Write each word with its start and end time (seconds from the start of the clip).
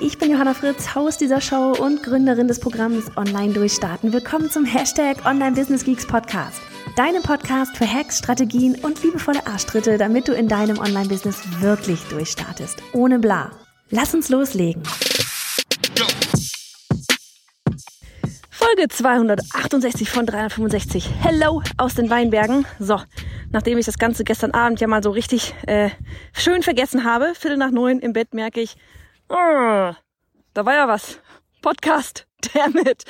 Ich 0.00 0.16
bin 0.16 0.30
Johanna 0.30 0.54
Fritz, 0.54 0.94
Haus 0.94 1.18
dieser 1.18 1.40
Show 1.40 1.72
und 1.78 2.02
Gründerin 2.02 2.48
des 2.48 2.58
Programms 2.58 3.14
Online 3.16 3.52
Durchstarten. 3.52 4.12
Willkommen 4.12 4.50
zum 4.50 4.64
Hashtag 4.64 5.26
Online 5.26 5.52
Business 5.52 5.84
Geeks 5.84 6.06
Podcast. 6.06 6.60
Deinem 6.96 7.22
Podcast 7.22 7.76
für 7.76 7.86
Hacks, 7.86 8.18
Strategien 8.18 8.76
und 8.82 9.02
liebevolle 9.02 9.46
Arschtritte, 9.46 9.98
damit 9.98 10.26
du 10.26 10.32
in 10.32 10.48
deinem 10.48 10.78
Online-Business 10.78 11.60
wirklich 11.60 12.00
durchstartest. 12.04 12.82
Ohne 12.92 13.18
bla. 13.18 13.52
Lass 13.90 14.14
uns 14.14 14.30
loslegen. 14.30 14.82
Folge 18.50 18.88
268 18.88 20.08
von 20.08 20.24
365. 20.24 21.10
Hello 21.22 21.62
aus 21.76 21.94
den 21.94 22.08
Weinbergen. 22.08 22.66
So, 22.78 23.00
nachdem 23.52 23.76
ich 23.76 23.86
das 23.86 23.98
Ganze 23.98 24.24
gestern 24.24 24.52
Abend 24.52 24.80
ja 24.80 24.86
mal 24.86 25.02
so 25.02 25.10
richtig 25.10 25.54
äh, 25.66 25.90
schön 26.32 26.62
vergessen 26.62 27.04
habe, 27.04 27.34
Viertel 27.34 27.58
nach 27.58 27.70
neun 27.70 27.98
im 27.98 28.14
Bett 28.14 28.32
merke 28.32 28.60
ich, 28.60 28.76
Oh, 29.32 29.94
da 30.54 30.64
war 30.66 30.74
ja 30.74 30.88
was. 30.88 31.20
Podcast, 31.62 32.26
damit. 32.54 33.04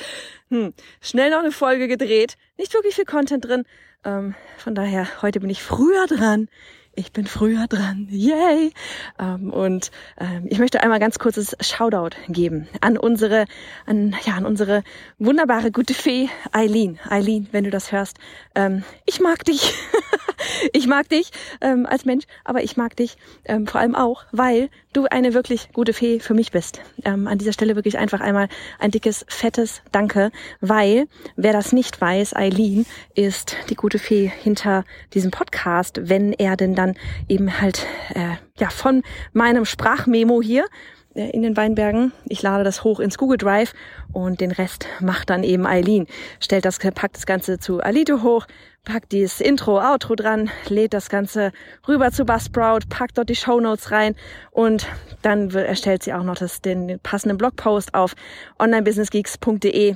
Hm. 0.49 0.71
Schnell 1.01 1.31
noch 1.31 1.39
eine 1.39 1.51
Folge 1.51 1.87
gedreht. 1.87 2.37
Nicht 2.57 2.75
wirklich 2.75 2.93
viel 2.93 3.05
Content 3.05 3.43
drin. 3.45 3.63
Ähm, 4.05 4.35
von 4.59 4.75
daher, 4.75 5.07
heute 5.23 5.39
bin 5.39 5.49
ich 5.49 5.63
früher 5.63 6.05
dran 6.05 6.47
ich 6.93 7.13
bin 7.13 7.25
früher 7.25 7.67
dran, 7.67 8.07
yay! 8.09 8.73
Ähm, 9.17 9.53
und 9.53 9.91
ähm, 10.19 10.45
ich 10.49 10.59
möchte 10.59 10.83
einmal 10.83 10.99
ganz 10.99 11.19
kurzes 11.19 11.55
Shoutout 11.61 12.17
geben 12.27 12.67
an 12.81 12.97
unsere, 12.97 13.45
an, 13.85 14.13
ja, 14.25 14.33
an 14.33 14.45
unsere 14.45 14.83
wunderbare 15.17 15.71
gute 15.71 15.93
Fee 15.93 16.29
Eileen. 16.51 16.99
Eileen, 17.09 17.47
wenn 17.51 17.63
du 17.63 17.69
das 17.69 17.93
hörst, 17.93 18.17
ähm, 18.55 18.83
ich 19.05 19.21
mag 19.21 19.45
dich. 19.45 19.73
ich 20.73 20.87
mag 20.87 21.09
dich 21.09 21.31
ähm, 21.61 21.85
als 21.85 22.05
Mensch, 22.05 22.25
aber 22.43 22.63
ich 22.63 22.77
mag 22.77 22.95
dich 22.95 23.17
ähm, 23.45 23.67
vor 23.67 23.81
allem 23.81 23.95
auch, 23.95 24.23
weil 24.31 24.69
du 24.93 25.05
eine 25.05 25.33
wirklich 25.33 25.69
gute 25.73 25.93
Fee 25.93 26.19
für 26.19 26.33
mich 26.33 26.51
bist. 26.51 26.81
Ähm, 27.05 27.27
an 27.27 27.37
dieser 27.37 27.53
Stelle 27.53 27.75
wirklich 27.75 27.97
einfach 27.97 28.19
einmal 28.19 28.49
ein 28.79 28.91
dickes, 28.91 29.25
fettes 29.27 29.81
Danke, 29.91 30.31
weil 30.59 31.07
wer 31.35 31.53
das 31.53 31.71
nicht 31.71 31.99
weiß, 31.99 32.35
Eileen 32.35 32.85
ist 33.15 33.55
die 33.69 33.75
gute 33.75 33.99
Fee 33.99 34.31
hinter 34.41 34.83
diesem 35.13 35.31
Podcast, 35.31 36.09
wenn 36.09 36.33
er 36.33 36.57
denn 36.57 36.75
dann 36.75 36.95
eben 37.27 37.61
halt 37.61 37.85
äh, 38.13 38.35
ja 38.59 38.69
von 38.69 39.03
meinem 39.33 39.65
Sprachmemo 39.65 40.41
hier 40.41 40.65
äh, 41.13 41.29
in 41.31 41.41
den 41.41 41.57
Weinbergen. 41.57 42.13
Ich 42.25 42.41
lade 42.41 42.63
das 42.63 42.83
hoch 42.83 42.99
ins 42.99 43.17
Google 43.17 43.37
Drive 43.37 43.73
und 44.13 44.41
den 44.41 44.51
Rest 44.51 44.87
macht 44.99 45.29
dann 45.29 45.43
eben 45.43 45.65
Eileen. 45.65 46.07
Stellt 46.39 46.65
das, 46.65 46.79
packt 46.79 47.17
das 47.17 47.25
Ganze 47.25 47.59
zu 47.59 47.81
Alito 47.81 48.23
hoch, 48.23 48.47
packt 48.83 49.11
dieses 49.11 49.41
Intro, 49.41 49.79
Outro 49.79 50.15
dran, 50.15 50.49
lädt 50.67 50.93
das 50.93 51.09
Ganze 51.09 51.51
rüber 51.87 52.11
zu 52.11 52.25
Buzzsprout, 52.25 52.79
packt 52.89 53.17
dort 53.17 53.29
die 53.29 53.35
Show 53.35 53.59
Notes 53.59 53.91
rein 53.91 54.15
und 54.51 54.87
dann 55.21 55.51
erstellt 55.51 56.03
sie 56.03 56.13
auch 56.13 56.23
noch 56.23 56.35
das, 56.35 56.61
den 56.61 56.99
passenden 57.01 57.37
Blogpost 57.37 57.93
auf 57.93 58.15
onlinebusinessgeeks.de 58.59 59.95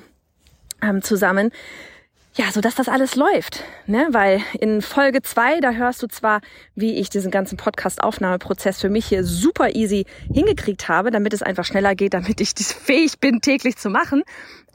ähm, 0.82 1.02
zusammen 1.02 1.52
ja, 2.38 2.52
so 2.52 2.60
dass 2.60 2.76
das 2.76 2.90
alles 2.90 3.16
läuft, 3.16 3.64
ne? 3.88 4.08
Weil 4.12 4.42
in 4.60 4.82
Folge 4.82 5.22
zwei 5.22 5.62
da 5.62 5.72
hörst 5.72 6.04
du 6.04 6.08
zwar, 6.08 6.42
wie 6.76 6.96
ich 6.96 7.10
diesen 7.10 7.32
ganzen 7.32 7.58
Podcast-Aufnahmeprozess 7.58 8.82
für 8.82 8.90
mich 8.90 9.06
hier 9.06 9.24
super 9.24 9.74
easy 9.74 10.06
hingekriegt 10.34 10.90
habe, 10.90 11.12
damit 11.12 11.34
es 11.34 11.42
einfach 11.42 11.64
schneller 11.64 11.96
geht, 11.96 12.14
damit 12.14 12.42
ich 12.42 12.50
fähig 12.54 13.20
bin, 13.20 13.40
täglich 13.40 13.78
zu 13.78 13.90
machen. 13.90 14.24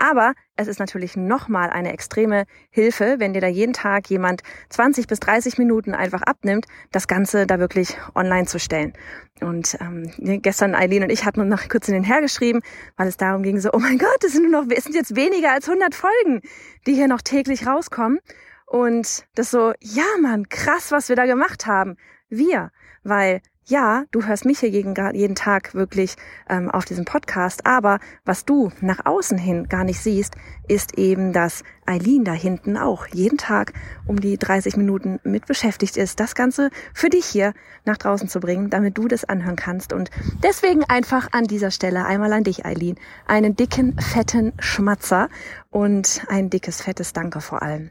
Aber 0.00 0.32
es 0.56 0.66
ist 0.66 0.80
natürlich 0.80 1.14
nochmal 1.14 1.68
eine 1.68 1.92
extreme 1.92 2.46
Hilfe, 2.70 3.16
wenn 3.18 3.34
dir 3.34 3.42
da 3.42 3.48
jeden 3.48 3.74
Tag 3.74 4.08
jemand 4.08 4.42
20 4.70 5.06
bis 5.06 5.20
30 5.20 5.58
Minuten 5.58 5.94
einfach 5.94 6.22
abnimmt, 6.22 6.64
das 6.90 7.06
Ganze 7.06 7.46
da 7.46 7.58
wirklich 7.58 7.98
online 8.14 8.46
zu 8.46 8.58
stellen. 8.58 8.94
Und 9.42 9.76
ähm, 9.78 10.10
gestern 10.40 10.74
Eileen 10.74 11.02
und 11.02 11.10
ich 11.10 11.26
hatten 11.26 11.46
noch 11.46 11.68
kurz 11.68 11.86
in 11.88 11.94
den 11.94 12.02
hergeschrieben, 12.02 12.62
weil 12.96 13.08
es 13.08 13.18
darum 13.18 13.42
ging, 13.42 13.60
so, 13.60 13.68
oh 13.74 13.78
mein 13.78 13.98
Gott, 13.98 14.24
es 14.24 14.32
sind 14.32 14.50
nur 14.50 14.62
noch, 14.62 14.74
es 14.74 14.84
sind 14.84 14.94
jetzt 14.94 15.16
weniger 15.16 15.52
als 15.52 15.68
100 15.68 15.94
Folgen, 15.94 16.40
die 16.86 16.94
hier 16.94 17.06
noch 17.08 17.20
täglich 17.20 17.66
rauskommen. 17.66 18.20
Und 18.64 19.26
das 19.34 19.50
so, 19.50 19.74
ja 19.80 20.06
Mann, 20.22 20.48
krass, 20.48 20.92
was 20.92 21.10
wir 21.10 21.16
da 21.16 21.26
gemacht 21.26 21.66
haben. 21.66 21.98
Wir, 22.30 22.70
weil 23.02 23.42
ja, 23.70 24.04
du 24.10 24.26
hörst 24.26 24.44
mich 24.44 24.58
hier 24.58 24.68
jeden, 24.68 24.94
jeden 25.14 25.36
Tag 25.36 25.74
wirklich 25.74 26.16
ähm, 26.48 26.70
auf 26.70 26.84
diesem 26.84 27.04
Podcast, 27.04 27.66
aber 27.66 28.00
was 28.24 28.44
du 28.44 28.72
nach 28.80 29.06
außen 29.06 29.38
hin 29.38 29.68
gar 29.68 29.84
nicht 29.84 30.00
siehst, 30.00 30.34
ist 30.66 30.98
eben, 30.98 31.32
dass 31.32 31.62
Eileen 31.86 32.24
da 32.24 32.32
hinten 32.32 32.76
auch 32.76 33.06
jeden 33.06 33.38
Tag 33.38 33.72
um 34.06 34.20
die 34.20 34.36
30 34.36 34.76
Minuten 34.76 35.20
mit 35.22 35.46
beschäftigt 35.46 35.96
ist, 35.96 36.18
das 36.18 36.34
Ganze 36.34 36.70
für 36.94 37.10
dich 37.10 37.26
hier 37.26 37.54
nach 37.84 37.96
draußen 37.96 38.28
zu 38.28 38.40
bringen, 38.40 38.70
damit 38.70 38.98
du 38.98 39.06
das 39.06 39.24
anhören 39.24 39.56
kannst. 39.56 39.92
Und 39.92 40.10
deswegen 40.42 40.84
einfach 40.84 41.28
an 41.30 41.44
dieser 41.44 41.70
Stelle 41.70 42.04
einmal 42.04 42.32
an 42.32 42.44
dich, 42.44 42.66
Eileen, 42.66 42.96
einen 43.26 43.54
dicken, 43.54 43.96
fetten 44.00 44.52
Schmatzer 44.58 45.28
und 45.70 46.24
ein 46.28 46.50
dickes, 46.50 46.82
fettes 46.82 47.12
Danke 47.12 47.40
vor 47.40 47.62
allem. 47.62 47.90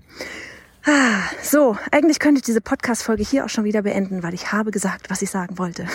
Ah, 0.86 1.24
so, 1.42 1.78
eigentlich 1.92 2.20
könnte 2.20 2.40
ich 2.40 2.46
diese 2.46 2.62
Podcast-Folge 2.62 3.22
hier 3.24 3.44
auch 3.44 3.50
schon 3.50 3.66
wieder 3.66 3.82
beenden, 3.82 4.24
weil 4.24 4.34
ich 4.34 4.54
habe 4.54 4.72
gesagt, 4.72 5.10
was 5.10 5.22
ich 5.22 5.30
sagen 5.30 5.58
wollte. 5.58 5.86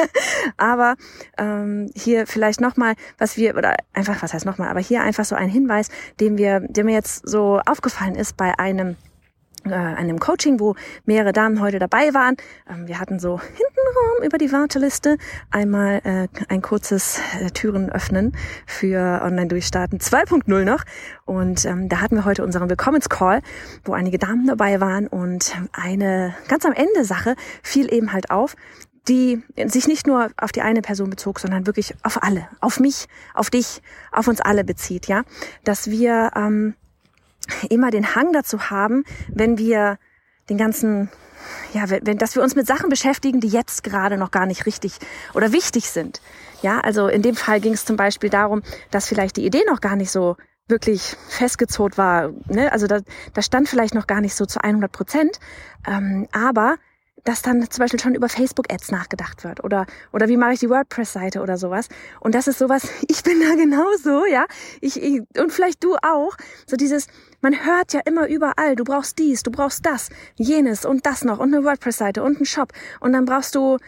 aber 0.58 0.96
ähm, 1.38 1.90
hier 1.94 2.26
vielleicht 2.26 2.60
nochmal, 2.60 2.94
was 3.16 3.38
wir, 3.38 3.56
oder 3.56 3.76
einfach, 3.94 4.22
was 4.22 4.34
heißt 4.34 4.44
nochmal, 4.44 4.68
aber 4.68 4.80
hier 4.80 5.02
einfach 5.02 5.24
so 5.24 5.36
ein 5.36 5.48
Hinweis, 5.48 5.88
den 6.20 6.36
wir, 6.36 6.60
der 6.60 6.84
mir 6.84 6.92
jetzt 6.92 7.26
so 7.26 7.60
aufgefallen 7.64 8.14
ist 8.14 8.36
bei 8.36 8.58
einem 8.58 8.96
äh, 9.64 9.74
einem 9.74 10.20
Coaching, 10.20 10.60
wo 10.60 10.76
mehrere 11.06 11.32
Damen 11.32 11.60
heute 11.60 11.78
dabei 11.78 12.14
waren. 12.14 12.36
Ähm, 12.70 12.86
wir 12.86 13.00
hatten 13.00 13.18
so 13.18 13.40
hintenrum 13.86 14.24
über 14.24 14.38
die 14.38 14.52
Warteliste 14.52 15.16
einmal 15.50 16.00
äh, 16.04 16.28
ein 16.48 16.62
kurzes 16.62 17.20
äh, 17.40 17.50
Türen 17.50 17.90
öffnen 17.90 18.36
für 18.66 19.20
Online-Durchstarten 19.22 19.98
2.0 19.98 20.64
noch. 20.64 20.84
Und 21.24 21.64
ähm, 21.64 21.88
da 21.88 22.00
hatten 22.00 22.16
wir 22.16 22.24
heute 22.24 22.44
unseren 22.44 22.68
Willkommenscall, 22.68 23.42
wo 23.84 23.92
einige 23.92 24.18
Damen 24.18 24.46
dabei 24.46 24.80
waren. 24.80 25.06
Und 25.06 25.56
eine 25.72 26.34
ganz 26.48 26.64
am 26.64 26.72
Ende 26.72 27.04
Sache 27.04 27.36
fiel 27.62 27.92
eben 27.92 28.12
halt 28.12 28.30
auf, 28.30 28.56
die 29.08 29.42
sich 29.66 29.86
nicht 29.86 30.06
nur 30.06 30.30
auf 30.36 30.52
die 30.52 30.62
eine 30.62 30.82
Person 30.82 31.10
bezog, 31.10 31.38
sondern 31.38 31.66
wirklich 31.66 31.94
auf 32.02 32.22
alle, 32.22 32.48
auf 32.60 32.80
mich, 32.80 33.06
auf 33.34 33.50
dich, 33.50 33.82
auf 34.10 34.26
uns 34.26 34.40
alle 34.40 34.64
bezieht, 34.64 35.06
ja, 35.06 35.22
dass 35.62 35.90
wir 35.90 36.32
ähm, 36.34 36.74
immer 37.70 37.92
den 37.92 38.16
Hang 38.16 38.32
dazu 38.32 38.68
haben, 38.70 39.04
wenn 39.28 39.58
wir 39.58 39.98
den 40.48 40.58
ganzen, 40.58 41.10
ja, 41.72 41.84
wenn, 41.88 42.18
dass 42.18 42.34
wir 42.34 42.42
uns 42.42 42.54
mit 42.54 42.66
Sachen 42.66 42.88
beschäftigen, 42.88 43.40
die 43.40 43.48
jetzt 43.48 43.82
gerade 43.82 44.16
noch 44.16 44.30
gar 44.30 44.46
nicht 44.46 44.66
richtig 44.66 44.98
oder 45.34 45.52
wichtig 45.52 45.90
sind. 45.90 46.20
Ja, 46.62 46.80
also 46.80 47.08
in 47.08 47.22
dem 47.22 47.36
Fall 47.36 47.60
ging 47.60 47.72
es 47.72 47.84
zum 47.84 47.96
Beispiel 47.96 48.30
darum, 48.30 48.62
dass 48.90 49.06
vielleicht 49.06 49.36
die 49.36 49.46
Idee 49.46 49.62
noch 49.68 49.80
gar 49.80 49.96
nicht 49.96 50.10
so 50.10 50.36
wirklich 50.68 51.16
festgezurrt 51.28 51.96
war. 51.96 52.32
Ne? 52.48 52.72
Also 52.72 52.86
da, 52.86 53.00
da 53.34 53.42
stand 53.42 53.68
vielleicht 53.68 53.94
noch 53.94 54.06
gar 54.06 54.20
nicht 54.20 54.34
so 54.34 54.46
zu 54.46 54.62
100 54.62 54.90
Prozent, 54.90 55.38
ähm, 55.86 56.26
aber 56.32 56.76
dass 57.26 57.42
dann 57.42 57.68
zum 57.70 57.82
Beispiel 57.82 58.00
schon 58.00 58.14
über 58.14 58.28
Facebook-Ads 58.28 58.90
nachgedacht 58.90 59.44
wird 59.44 59.62
oder 59.64 59.86
oder 60.12 60.28
wie 60.28 60.36
mache 60.36 60.54
ich 60.54 60.60
die 60.60 60.70
WordPress-Seite 60.70 61.40
oder 61.42 61.58
sowas. 61.58 61.88
Und 62.20 62.34
das 62.34 62.46
ist 62.48 62.58
sowas. 62.58 62.88
Ich 63.08 63.22
bin 63.22 63.40
da 63.40 63.54
genauso, 63.54 64.26
ja. 64.26 64.46
Ich, 64.80 65.02
ich 65.02 65.22
und 65.38 65.52
vielleicht 65.52 65.82
du 65.82 65.96
auch. 65.96 66.36
So 66.66 66.76
dieses, 66.76 67.06
man 67.40 67.64
hört 67.64 67.92
ja 67.92 68.00
immer 68.04 68.28
überall. 68.28 68.76
Du 68.76 68.84
brauchst 68.84 69.18
dies, 69.18 69.42
du 69.42 69.50
brauchst 69.50 69.86
das, 69.86 70.10
jenes 70.36 70.84
und 70.84 71.06
das 71.06 71.24
noch 71.24 71.38
und 71.38 71.54
eine 71.54 71.64
WordPress-Seite 71.64 72.22
und 72.22 72.36
einen 72.36 72.46
Shop 72.46 72.72
und 73.00 73.12
dann 73.12 73.24
brauchst 73.24 73.54
du 73.54 73.78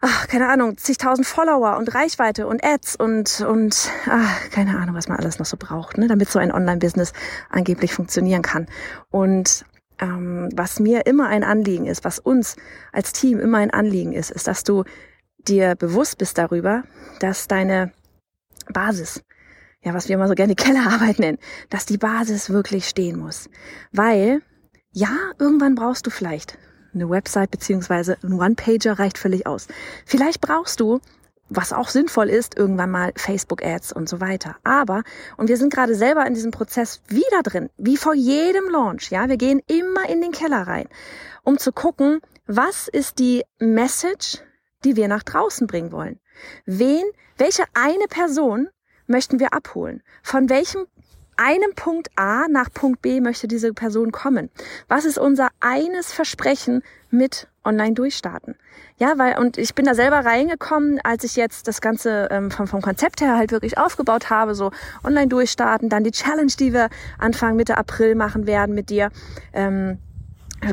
ach, 0.00 0.28
keine 0.28 0.48
Ahnung, 0.48 0.78
zigtausend 0.78 1.26
Follower 1.26 1.76
und 1.76 1.94
Reichweite 1.94 2.46
und 2.46 2.64
Ads 2.64 2.96
und, 2.96 3.40
und 3.42 3.90
ach, 4.06 4.50
keine 4.50 4.78
Ahnung, 4.78 4.94
was 4.94 5.08
man 5.08 5.18
alles 5.18 5.38
noch 5.38 5.46
so 5.46 5.56
braucht, 5.58 5.98
ne, 5.98 6.08
damit 6.08 6.30
so 6.30 6.38
ein 6.38 6.52
Online-Business 6.52 7.12
angeblich 7.50 7.92
funktionieren 7.92 8.42
kann. 8.42 8.66
Und 9.10 9.64
ähm, 10.00 10.48
was 10.54 10.80
mir 10.80 11.06
immer 11.06 11.28
ein 11.28 11.44
Anliegen 11.44 11.86
ist, 11.86 12.04
was 12.04 12.18
uns 12.18 12.56
als 12.92 13.12
Team 13.12 13.38
immer 13.38 13.58
ein 13.58 13.70
Anliegen 13.70 14.12
ist, 14.12 14.30
ist, 14.30 14.46
dass 14.46 14.64
du 14.64 14.84
dir 15.38 15.74
bewusst 15.74 16.18
bist 16.18 16.38
darüber, 16.38 16.84
dass 17.20 17.48
deine 17.48 17.92
Basis, 18.72 19.22
ja, 19.82 19.94
was 19.94 20.08
wir 20.08 20.16
immer 20.16 20.28
so 20.28 20.34
gerne 20.34 20.54
Kellerarbeit 20.56 21.18
nennen, 21.18 21.38
dass 21.68 21.86
die 21.86 21.98
Basis 21.98 22.50
wirklich 22.50 22.88
stehen 22.88 23.18
muss. 23.18 23.48
Weil, 23.92 24.42
ja, 24.92 25.10
irgendwann 25.38 25.74
brauchst 25.74 26.06
du 26.06 26.10
vielleicht 26.10 26.58
eine 26.92 27.08
Website 27.08 27.50
beziehungsweise 27.50 28.16
ein 28.22 28.32
One-Pager 28.32 28.98
reicht 28.98 29.18
völlig 29.18 29.46
aus. 29.46 29.68
Vielleicht 30.04 30.40
brauchst 30.40 30.80
du 30.80 31.00
was 31.50 31.72
auch 31.72 31.88
sinnvoll 31.88 32.30
ist, 32.30 32.56
irgendwann 32.56 32.90
mal 32.90 33.12
Facebook-Ads 33.16 33.92
und 33.92 34.08
so 34.08 34.20
weiter. 34.20 34.56
Aber, 34.64 35.02
und 35.36 35.48
wir 35.48 35.56
sind 35.56 35.72
gerade 35.72 35.94
selber 35.94 36.24
in 36.26 36.34
diesem 36.34 36.52
Prozess 36.52 37.02
wieder 37.08 37.42
drin, 37.42 37.68
wie 37.76 37.96
vor 37.96 38.14
jedem 38.14 38.70
Launch, 38.70 39.10
ja, 39.10 39.28
wir 39.28 39.36
gehen 39.36 39.60
immer 39.66 40.08
in 40.08 40.22
den 40.22 40.32
Keller 40.32 40.66
rein, 40.66 40.88
um 41.42 41.58
zu 41.58 41.72
gucken, 41.72 42.20
was 42.46 42.88
ist 42.88 43.18
die 43.18 43.42
Message, 43.58 44.38
die 44.84 44.96
wir 44.96 45.08
nach 45.08 45.24
draußen 45.24 45.66
bringen 45.66 45.92
wollen? 45.92 46.20
Wen, 46.64 47.04
welche 47.36 47.64
eine 47.74 48.06
Person 48.08 48.68
möchten 49.06 49.40
wir 49.40 49.52
abholen? 49.52 50.02
Von 50.22 50.48
welchem 50.48 50.86
einem 51.36 51.74
Punkt 51.74 52.08
A 52.16 52.46
nach 52.48 52.70
Punkt 52.72 53.02
B 53.02 53.20
möchte 53.20 53.48
diese 53.48 53.72
Person 53.72 54.12
kommen? 54.12 54.50
Was 54.88 55.04
ist 55.04 55.18
unser 55.18 55.48
eines 55.60 56.12
Versprechen 56.12 56.82
mit 57.10 57.48
online 57.64 57.94
durchstarten? 57.94 58.56
Ja, 58.96 59.14
weil, 59.16 59.38
und 59.38 59.58
ich 59.58 59.74
bin 59.74 59.84
da 59.84 59.94
selber 59.94 60.24
reingekommen, 60.24 61.00
als 61.02 61.24
ich 61.24 61.36
jetzt 61.36 61.68
das 61.68 61.80
Ganze 61.80 62.28
ähm, 62.30 62.50
vom, 62.50 62.66
vom 62.66 62.82
Konzept 62.82 63.20
her 63.20 63.36
halt 63.36 63.52
wirklich 63.52 63.78
aufgebaut 63.78 64.30
habe, 64.30 64.54
so 64.54 64.70
online 65.04 65.28
durchstarten, 65.28 65.88
dann 65.88 66.04
die 66.04 66.10
Challenge, 66.10 66.52
die 66.58 66.72
wir 66.72 66.88
Anfang 67.18 67.56
Mitte 67.56 67.76
April 67.76 68.14
machen 68.14 68.46
werden 68.46 68.74
mit 68.74 68.90
dir. 68.90 69.10
Ähm, 69.52 69.98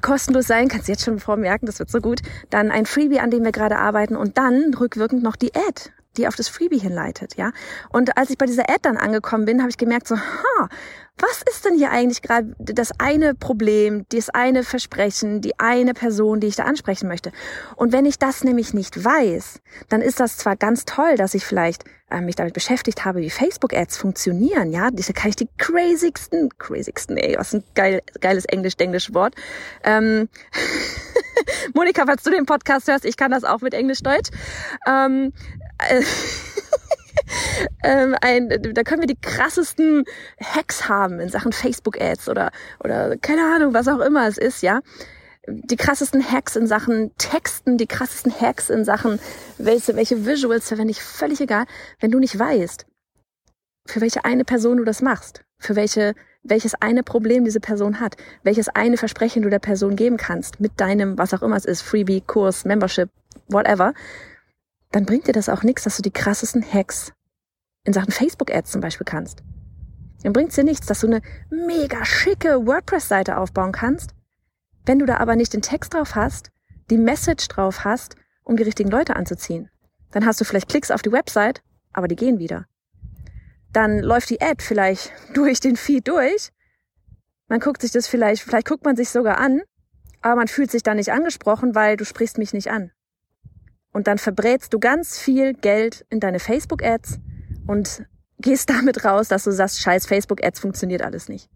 kostenlos 0.01 0.47
sein, 0.47 0.67
kannst 0.67 0.87
du 0.87 0.91
jetzt 0.91 1.05
schon 1.05 1.19
vormerken, 1.19 1.65
das 1.65 1.79
wird 1.79 1.89
so 1.89 2.01
gut. 2.01 2.21
Dann 2.49 2.71
ein 2.71 2.85
Freebie, 2.85 3.19
an 3.19 3.31
dem 3.31 3.43
wir 3.43 3.51
gerade 3.51 3.77
arbeiten 3.77 4.15
und 4.15 4.37
dann 4.37 4.73
rückwirkend 4.73 5.23
noch 5.23 5.35
die 5.35 5.55
Ad 5.55 5.91
die 6.17 6.27
auf 6.27 6.35
das 6.35 6.49
Freebie 6.49 6.79
hinleitet, 6.79 7.35
ja. 7.35 7.51
Und 7.89 8.17
als 8.17 8.29
ich 8.29 8.37
bei 8.37 8.45
dieser 8.45 8.69
Ad 8.69 8.79
dann 8.83 8.97
angekommen 8.97 9.45
bin, 9.45 9.59
habe 9.61 9.69
ich 9.69 9.77
gemerkt 9.77 10.07
so, 10.07 10.17
ha, 10.17 10.69
was 11.19 11.41
ist 11.49 11.65
denn 11.65 11.75
hier 11.75 11.89
eigentlich 11.89 12.21
gerade 12.21 12.55
das 12.59 12.91
eine 12.99 13.33
Problem, 13.33 14.05
das 14.09 14.29
eine 14.29 14.63
Versprechen, 14.63 15.41
die 15.41 15.59
eine 15.59 15.93
Person, 15.93 16.39
die 16.39 16.47
ich 16.47 16.55
da 16.55 16.63
ansprechen 16.63 17.07
möchte? 17.07 17.31
Und 17.75 17.91
wenn 17.91 18.05
ich 18.05 18.19
das 18.19 18.43
nämlich 18.43 18.73
nicht 18.73 19.03
weiß, 19.03 19.59
dann 19.89 20.01
ist 20.01 20.19
das 20.19 20.37
zwar 20.37 20.55
ganz 20.55 20.85
toll, 20.85 21.15
dass 21.15 21.33
ich 21.33 21.43
vielleicht 21.43 21.85
äh, 22.11 22.21
mich 22.21 22.35
damit 22.35 22.53
beschäftigt 22.53 23.03
habe, 23.03 23.19
wie 23.19 23.29
Facebook-Ads 23.31 23.97
funktionieren, 23.97 24.71
ja, 24.71 24.89
da 24.91 25.13
kann 25.13 25.29
ich 25.29 25.35
die 25.35 25.49
crazigsten, 25.57 26.49
crazigsten, 26.57 27.17
ey, 27.17 27.35
was 27.37 27.53
ein 27.53 27.63
geil, 27.73 28.01
geiles 28.21 28.45
englisch-englisch 28.45 29.13
Wort. 29.13 29.35
Ähm, 29.83 30.29
Monika, 31.73 32.05
falls 32.05 32.23
du 32.23 32.29
den 32.29 32.45
Podcast 32.45 32.87
hörst, 32.87 33.05
ich 33.05 33.17
kann 33.17 33.31
das 33.31 33.43
auch 33.43 33.61
mit 33.61 33.73
Englisch-Deutsch. 33.73 34.29
Ähm, 34.87 35.33
äh, 35.59 35.66
ähm, 37.83 38.15
ein, 38.21 38.49
da 38.49 38.83
können 38.83 39.01
wir 39.01 39.07
die 39.07 39.19
krassesten 39.19 40.05
Hacks 40.41 40.87
haben 40.87 41.19
in 41.19 41.29
Sachen 41.29 41.53
Facebook-Ads 41.53 42.29
oder, 42.29 42.51
oder 42.83 43.17
keine 43.17 43.43
Ahnung, 43.43 43.73
was 43.73 43.87
auch 43.87 43.99
immer 43.99 44.27
es 44.27 44.37
ist, 44.37 44.61
ja. 44.61 44.81
Die 45.49 45.77
krassesten 45.77 46.29
Hacks 46.29 46.57
in 46.57 46.67
Sachen 46.67 47.15
Texten, 47.17 47.77
die 47.77 47.87
krassesten 47.87 48.33
Hacks 48.37 48.69
in 48.69 48.83
Sachen, 48.83 49.17
welche, 49.57 49.95
welche 49.95 50.25
Visuals 50.25 50.67
verwende 50.67 50.91
ich, 50.91 51.01
völlig 51.01 51.39
egal. 51.39 51.65
Wenn 52.01 52.11
du 52.11 52.19
nicht 52.19 52.37
weißt, 52.37 52.85
für 53.85 54.01
welche 54.01 54.25
eine 54.25 54.43
Person 54.43 54.77
du 54.77 54.83
das 54.83 55.01
machst, 55.01 55.45
für 55.57 55.77
welche, 55.77 56.15
welches 56.43 56.75
eine 56.75 57.01
Problem 57.01 57.45
diese 57.45 57.61
Person 57.61 58.01
hat, 58.01 58.17
welches 58.43 58.67
eine 58.67 58.97
Versprechen 58.97 59.41
du 59.41 59.49
der 59.49 59.59
Person 59.59 59.95
geben 59.95 60.17
kannst 60.17 60.59
mit 60.59 60.81
deinem, 60.81 61.17
was 61.17 61.33
auch 61.33 61.41
immer 61.41 61.55
es 61.55 61.65
ist, 61.65 61.81
Freebie, 61.81 62.21
Kurs, 62.21 62.65
Membership, 62.65 63.09
whatever, 63.47 63.93
dann 64.91 65.05
bringt 65.05 65.27
dir 65.27 65.33
das 65.33 65.49
auch 65.49 65.63
nichts, 65.63 65.83
dass 65.83 65.97
du 65.97 66.01
die 66.01 66.11
krassesten 66.11 66.63
Hacks 66.63 67.11
in 67.83 67.93
Sachen 67.93 68.11
Facebook-Ads 68.11 68.71
zum 68.71 68.81
Beispiel 68.81 69.05
kannst. 69.05 69.43
Dann 70.23 70.33
bringt 70.33 70.49
es 70.49 70.55
dir 70.55 70.63
nichts, 70.63 70.87
dass 70.87 71.01
du 71.01 71.07
eine 71.07 71.21
mega 71.49 72.03
schicke 72.05 72.65
WordPress-Seite 72.65 73.37
aufbauen 73.37 73.71
kannst, 73.71 74.13
wenn 74.85 74.99
du 74.99 75.05
da 75.05 75.17
aber 75.17 75.35
nicht 75.35 75.53
den 75.53 75.61
Text 75.61 75.93
drauf 75.93 76.15
hast, 76.15 76.51
die 76.89 76.97
Message 76.97 77.47
drauf 77.47 77.83
hast, 77.83 78.15
um 78.43 78.57
die 78.57 78.63
richtigen 78.63 78.89
Leute 78.89 79.15
anzuziehen. 79.15 79.69
Dann 80.11 80.25
hast 80.25 80.39
du 80.39 80.45
vielleicht 80.45 80.69
Klicks 80.69 80.91
auf 80.91 81.01
die 81.01 81.11
Website, 81.11 81.61
aber 81.93 82.07
die 82.07 82.15
gehen 82.15 82.39
wieder. 82.39 82.65
Dann 83.73 83.99
läuft 83.99 84.29
die 84.29 84.41
Ad 84.41 84.63
vielleicht 84.63 85.11
durch 85.33 85.59
den 85.59 85.75
Feed 85.75 86.07
durch. 86.07 86.51
Man 87.47 87.59
guckt 87.59 87.81
sich 87.81 87.91
das 87.91 88.07
vielleicht, 88.07 88.41
vielleicht 88.43 88.67
guckt 88.67 88.85
man 88.85 88.95
sich 88.95 89.09
sogar 89.09 89.37
an, 89.37 89.61
aber 90.21 90.35
man 90.35 90.47
fühlt 90.47 90.71
sich 90.71 90.83
dann 90.83 90.97
nicht 90.97 91.11
angesprochen, 91.11 91.75
weil 91.75 91.97
du 91.97 92.05
sprichst 92.05 92.37
mich 92.37 92.53
nicht 92.53 92.71
an. 92.71 92.91
Und 93.97 94.05
dann 94.05 94.19
verbrätst 94.19 94.75
du 94.75 94.79
ganz 94.79 95.17
viel 95.17 95.55
Geld 95.55 96.05
in 96.11 96.19
deine 96.19 96.37
Facebook-Ads 96.37 97.17
und 97.65 98.05
gehst 98.37 98.69
damit 98.75 99.03
raus, 99.03 99.27
dass 99.27 99.45
du 99.45 99.51
sagst, 99.51 99.81
scheiß 99.81 100.05
Facebook-Ads 100.05 100.59
funktioniert 100.59 101.01
alles 101.01 101.29
nicht. 101.29 101.49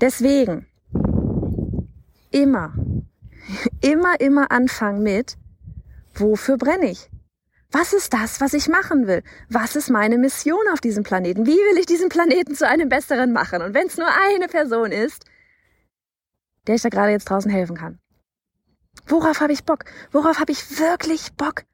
Deswegen 0.00 0.68
immer, 2.30 2.72
immer, 3.80 4.20
immer 4.20 4.52
anfangen 4.52 5.02
mit, 5.02 5.36
wofür 6.14 6.56
brenne 6.58 6.92
ich? 6.92 7.10
Was 7.72 7.92
ist 7.92 8.14
das, 8.14 8.40
was 8.40 8.54
ich 8.54 8.68
machen 8.68 9.08
will? 9.08 9.24
Was 9.48 9.74
ist 9.74 9.90
meine 9.90 10.16
Mission 10.16 10.62
auf 10.72 10.80
diesem 10.80 11.02
Planeten? 11.02 11.44
Wie 11.44 11.50
will 11.50 11.76
ich 11.76 11.86
diesen 11.86 12.08
Planeten 12.08 12.54
zu 12.54 12.68
einem 12.68 12.88
besseren 12.88 13.32
machen? 13.32 13.62
Und 13.62 13.74
wenn 13.74 13.88
es 13.88 13.96
nur 13.96 14.06
eine 14.06 14.46
Person 14.46 14.92
ist, 14.92 15.24
der 16.68 16.76
ich 16.76 16.82
da 16.82 16.88
gerade 16.88 17.10
jetzt 17.10 17.28
draußen 17.28 17.50
helfen 17.50 17.76
kann. 17.76 17.99
Worauf 19.06 19.40
habe 19.40 19.52
ich 19.52 19.64
Bock? 19.64 19.84
Worauf 20.12 20.38
habe 20.38 20.52
ich 20.52 20.78
wirklich 20.78 21.32
Bock? 21.34 21.64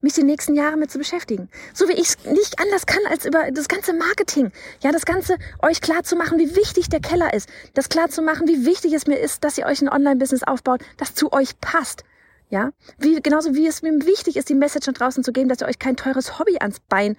mich 0.00 0.12
die 0.12 0.22
nächsten 0.22 0.54
Jahre 0.54 0.76
mit 0.76 0.92
zu 0.92 0.98
beschäftigen. 0.98 1.48
So 1.74 1.88
wie 1.88 1.94
ich 1.94 2.10
es 2.10 2.24
nicht 2.24 2.60
anders 2.60 2.86
kann 2.86 3.00
als 3.10 3.24
über 3.26 3.50
das 3.50 3.66
ganze 3.66 3.92
Marketing. 3.92 4.52
Ja, 4.80 4.92
das 4.92 5.04
Ganze 5.04 5.36
euch 5.60 5.80
klar 5.80 6.04
zu 6.04 6.14
machen, 6.14 6.38
wie 6.38 6.54
wichtig 6.54 6.88
der 6.88 7.00
Keller 7.00 7.34
ist. 7.34 7.48
Das 7.74 7.88
klar 7.88 8.08
zu 8.08 8.22
machen, 8.22 8.46
wie 8.46 8.64
wichtig 8.64 8.92
es 8.92 9.08
mir 9.08 9.18
ist, 9.18 9.42
dass 9.42 9.58
ihr 9.58 9.66
euch 9.66 9.82
ein 9.82 9.88
Online-Business 9.88 10.44
aufbaut, 10.44 10.82
das 10.98 11.16
zu 11.16 11.32
euch 11.32 11.58
passt. 11.60 12.04
Ja, 12.48 12.70
wie, 12.96 13.20
genauso 13.20 13.56
wie 13.56 13.66
es 13.66 13.82
mir 13.82 13.90
wichtig 14.06 14.36
ist, 14.36 14.48
die 14.48 14.54
Message 14.54 14.86
nach 14.86 14.94
draußen 14.94 15.24
zu 15.24 15.32
geben, 15.32 15.48
dass 15.48 15.60
ihr 15.62 15.66
euch 15.66 15.80
kein 15.80 15.96
teures 15.96 16.38
Hobby 16.38 16.58
ans 16.60 16.78
Bein 16.78 17.16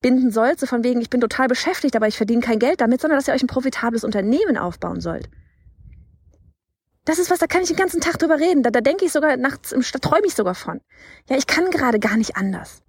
binden 0.00 0.32
sollt, 0.32 0.58
so 0.58 0.64
von 0.64 0.84
wegen, 0.84 1.02
ich 1.02 1.10
bin 1.10 1.20
total 1.20 1.48
beschäftigt, 1.48 1.96
aber 1.96 2.08
ich 2.08 2.16
verdiene 2.16 2.40
kein 2.40 2.58
Geld 2.58 2.80
damit, 2.80 3.02
sondern 3.02 3.18
dass 3.18 3.28
ihr 3.28 3.34
euch 3.34 3.42
ein 3.42 3.46
profitables 3.46 4.04
Unternehmen 4.04 4.56
aufbauen 4.56 5.02
sollt. 5.02 5.28
Das 7.04 7.18
ist 7.18 7.30
was, 7.30 7.40
da 7.40 7.46
kann 7.46 7.62
ich 7.62 7.68
den 7.68 7.76
ganzen 7.76 8.00
Tag 8.00 8.18
drüber 8.18 8.38
reden. 8.38 8.62
Da, 8.62 8.70
da 8.70 8.80
denke 8.80 9.04
ich 9.04 9.12
sogar 9.12 9.36
nachts, 9.36 9.70
da 9.70 9.98
träume 9.98 10.26
ich 10.26 10.34
sogar 10.34 10.54
von. 10.54 10.80
Ja, 11.28 11.36
ich 11.36 11.46
kann 11.46 11.70
gerade 11.70 11.98
gar 11.98 12.16
nicht 12.16 12.36
anders. 12.36 12.82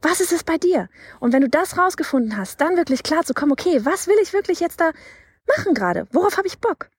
Was 0.00 0.20
ist 0.20 0.32
es 0.32 0.44
bei 0.44 0.58
dir? 0.58 0.88
Und 1.18 1.32
wenn 1.32 1.40
du 1.40 1.48
das 1.48 1.76
rausgefunden 1.76 2.36
hast, 2.36 2.60
dann 2.60 2.76
wirklich 2.76 3.02
klar 3.02 3.24
zu 3.24 3.34
kommen, 3.34 3.52
okay, 3.52 3.84
was 3.84 4.06
will 4.06 4.16
ich 4.22 4.32
wirklich 4.32 4.60
jetzt 4.60 4.80
da 4.80 4.92
machen 5.56 5.74
gerade? 5.74 6.06
Worauf 6.12 6.36
habe 6.36 6.46
ich 6.46 6.60
Bock? 6.60 6.90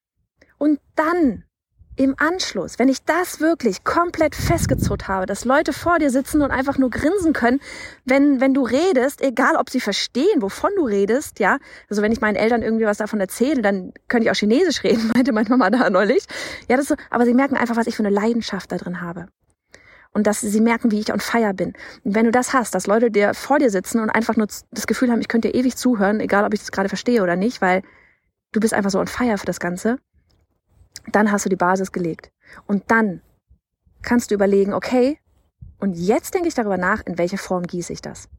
Und 0.57 0.79
dann 0.95 1.45
im 1.99 2.15
Anschluss, 2.17 2.79
wenn 2.79 2.87
ich 2.87 3.03
das 3.03 3.41
wirklich 3.41 3.83
komplett 3.83 4.33
festgezurrt 4.33 5.09
habe, 5.09 5.25
dass 5.25 5.43
Leute 5.43 5.73
vor 5.73 5.99
dir 5.99 6.09
sitzen 6.09 6.41
und 6.41 6.49
einfach 6.49 6.77
nur 6.77 6.89
grinsen 6.89 7.33
können, 7.33 7.59
wenn, 8.05 8.39
wenn 8.39 8.53
du 8.53 8.63
redest, 8.63 9.21
egal 9.21 9.57
ob 9.57 9.69
sie 9.69 9.81
verstehen, 9.81 10.41
wovon 10.41 10.71
du 10.77 10.85
redest, 10.85 11.39
ja. 11.39 11.57
Also 11.89 12.01
wenn 12.01 12.13
ich 12.13 12.21
meinen 12.21 12.37
Eltern 12.37 12.61
irgendwie 12.61 12.85
was 12.85 12.99
davon 12.99 13.19
erzähle, 13.19 13.61
dann 13.61 13.91
könnte 14.07 14.25
ich 14.25 14.31
auch 14.31 14.35
Chinesisch 14.35 14.81
reden, 14.85 15.11
meinte 15.13 15.33
meine 15.33 15.49
Mama 15.49 15.69
da 15.69 15.89
neulich. 15.89 16.23
Ja, 16.69 16.77
das 16.77 16.87
so, 16.87 16.95
aber 17.09 17.25
sie 17.25 17.33
merken 17.33 17.57
einfach, 17.57 17.75
was 17.75 17.85
ich 17.85 17.97
für 17.97 18.05
eine 18.05 18.15
Leidenschaft 18.15 18.71
da 18.71 18.77
drin 18.77 19.01
habe. 19.01 19.25
Und 20.13 20.25
dass 20.25 20.39
sie 20.39 20.61
merken, 20.61 20.91
wie 20.91 21.01
ich 21.01 21.11
on 21.11 21.19
fire 21.19 21.53
bin. 21.53 21.73
Und 22.05 22.15
wenn 22.15 22.23
du 22.23 22.31
das 22.31 22.53
hast, 22.53 22.73
dass 22.75 22.87
Leute 22.87 23.11
dir 23.11 23.33
vor 23.33 23.59
dir 23.59 23.69
sitzen 23.69 23.99
und 23.99 24.09
einfach 24.09 24.37
nur 24.37 24.47
das 24.47 24.87
Gefühl 24.87 25.11
haben, 25.11 25.19
ich 25.19 25.27
könnte 25.27 25.51
dir 25.51 25.59
ewig 25.59 25.75
zuhören, 25.75 26.21
egal 26.21 26.45
ob 26.45 26.53
ich 26.53 26.61
das 26.61 26.71
gerade 26.71 26.87
verstehe 26.87 27.21
oder 27.21 27.35
nicht, 27.35 27.61
weil 27.61 27.83
du 28.53 28.61
bist 28.61 28.73
einfach 28.73 28.89
so 28.89 28.99
on 28.99 29.07
fire 29.07 29.37
für 29.37 29.45
das 29.45 29.59
Ganze, 29.59 29.97
dann 31.07 31.31
hast 31.31 31.45
du 31.45 31.49
die 31.49 31.55
Basis 31.55 31.91
gelegt. 31.91 32.31
Und 32.67 32.89
dann 32.91 33.21
kannst 34.01 34.31
du 34.31 34.35
überlegen, 34.35 34.73
okay, 34.73 35.19
und 35.79 35.93
jetzt 35.93 36.33
denke 36.33 36.47
ich 36.47 36.53
darüber 36.53 36.77
nach, 36.77 37.05
in 37.05 37.17
welche 37.17 37.37
Form 37.37 37.63
gieße 37.63 37.93
ich 37.93 38.01
das. 38.01 38.29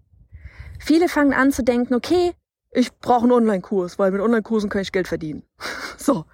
Viele 0.78 1.08
fangen 1.08 1.32
an 1.32 1.52
zu 1.52 1.62
denken, 1.62 1.94
okay, 1.94 2.32
ich 2.70 2.96
brauche 2.98 3.24
einen 3.24 3.32
Online-Kurs, 3.32 3.98
weil 3.98 4.10
mit 4.10 4.20
Online-Kursen 4.20 4.70
kann 4.70 4.82
ich 4.82 4.92
Geld 4.92 5.08
verdienen. 5.08 5.42
so, 5.96 6.24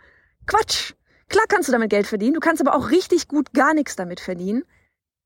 Quatsch. 0.47 0.95
Klar 1.29 1.45
kannst 1.49 1.69
du 1.69 1.73
damit 1.73 1.91
Geld 1.91 2.07
verdienen, 2.07 2.35
du 2.35 2.41
kannst 2.41 2.63
aber 2.63 2.77
auch 2.77 2.91
richtig 2.91 3.27
gut 3.27 3.53
gar 3.53 3.75
nichts 3.75 3.97
damit 3.97 4.21
verdienen, 4.21 4.65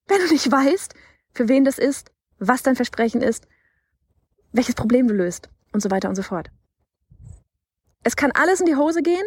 wenn 0.09 0.19
du 0.19 0.33
nicht 0.33 0.51
weißt, 0.51 0.95
für 1.35 1.49
wen 1.49 1.65
das 1.65 1.79
ist, 1.79 2.11
was 2.39 2.63
dein 2.63 2.75
Versprechen 2.75 3.21
ist, 3.21 3.47
welches 4.53 4.75
Problem 4.75 5.09
du 5.09 5.15
löst 5.15 5.51
und 5.73 5.83
so 5.83 5.91
weiter 5.91 6.09
und 6.09 6.15
so 6.15 6.23
fort. 6.23 6.51
Es 8.03 8.17
kann 8.17 8.33
alles 8.33 8.61
in 8.61 8.67
die 8.67 8.77
Hose 8.77 9.03
gehen, 9.03 9.27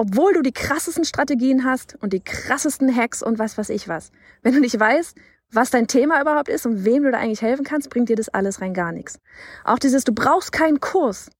obwohl 0.00 0.32
du 0.32 0.40
die 0.40 0.52
krassesten 0.52 1.04
Strategien 1.04 1.62
hast 1.62 1.94
und 2.00 2.14
die 2.14 2.24
krassesten 2.24 2.94
Hacks 2.96 3.22
und 3.22 3.38
was 3.38 3.58
weiß 3.58 3.68
ich 3.68 3.86
was. 3.86 4.12
Wenn 4.40 4.54
du 4.54 4.60
nicht 4.60 4.80
weißt, 4.80 5.14
was 5.52 5.68
dein 5.68 5.88
Thema 5.88 6.22
überhaupt 6.22 6.48
ist 6.48 6.64
und 6.64 6.86
wem 6.86 7.02
du 7.02 7.10
da 7.10 7.18
eigentlich 7.18 7.42
helfen 7.42 7.66
kannst, 7.66 7.90
bringt 7.90 8.08
dir 8.08 8.16
das 8.16 8.30
alles 8.30 8.62
rein 8.62 8.72
gar 8.72 8.92
nichts. 8.92 9.20
Auch 9.62 9.78
dieses, 9.78 10.04
du 10.04 10.14
brauchst 10.14 10.52
keinen 10.52 10.80
Kurs. 10.80 11.30